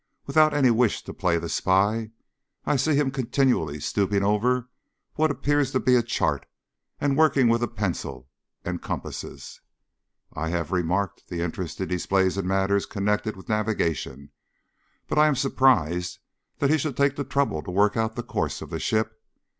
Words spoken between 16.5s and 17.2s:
that he should take